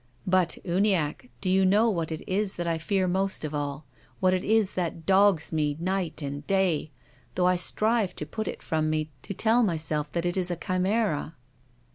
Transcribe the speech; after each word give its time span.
But, 0.25 0.57
Uniackc, 0.65 1.29
do 1.41 1.47
you 1.51 1.63
know 1.63 1.87
what 1.87 2.11
it 2.11 2.27
is 2.27 2.55
that 2.55 2.65
I 2.65 2.79
fear 2.79 3.07
most 3.07 3.45
of 3.45 3.53
all, 3.53 3.85
what 4.19 4.33
it 4.33 4.43
is 4.43 4.73
that 4.73 5.05
dogs 5.05 5.51
me, 5.53 5.77
night 5.79 6.23
and 6.23 6.41
d;'v; 6.47 6.89
though 7.35 7.45
I 7.45 7.55
strive 7.55 8.15
to 8.15 8.25
put 8.25 8.47
it 8.47 8.63
from 8.63 8.89
me, 8.89 9.11
to 9.21 9.35
tell 9.35 9.61
myself 9.61 10.11
that 10.13 10.25
it 10.25 10.37
is 10.37 10.49
a 10.49 10.55
chimera?" 10.57 11.35